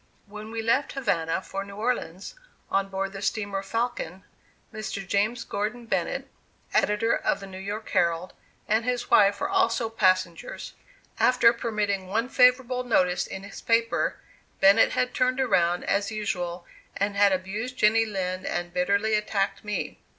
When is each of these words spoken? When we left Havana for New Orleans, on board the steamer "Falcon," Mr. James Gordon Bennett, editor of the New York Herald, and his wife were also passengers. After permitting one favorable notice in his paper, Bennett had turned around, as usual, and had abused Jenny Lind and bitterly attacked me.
When 0.25 0.49
we 0.49 0.63
left 0.63 0.93
Havana 0.93 1.43
for 1.43 1.63
New 1.63 1.75
Orleans, 1.75 2.33
on 2.71 2.89
board 2.89 3.13
the 3.13 3.21
steamer 3.21 3.61
"Falcon," 3.61 4.23
Mr. 4.73 5.05
James 5.07 5.43
Gordon 5.43 5.85
Bennett, 5.85 6.27
editor 6.73 7.15
of 7.15 7.39
the 7.39 7.45
New 7.45 7.59
York 7.59 7.87
Herald, 7.89 8.33
and 8.67 8.83
his 8.83 9.11
wife 9.11 9.39
were 9.39 9.47
also 9.47 9.91
passengers. 9.91 10.73
After 11.19 11.53
permitting 11.53 12.07
one 12.07 12.29
favorable 12.29 12.83
notice 12.83 13.27
in 13.27 13.43
his 13.43 13.61
paper, 13.61 14.15
Bennett 14.59 14.93
had 14.93 15.13
turned 15.13 15.39
around, 15.39 15.83
as 15.83 16.09
usual, 16.09 16.65
and 16.97 17.15
had 17.15 17.31
abused 17.31 17.77
Jenny 17.77 18.03
Lind 18.03 18.43
and 18.47 18.73
bitterly 18.73 19.13
attacked 19.13 19.63
me. 19.63 19.99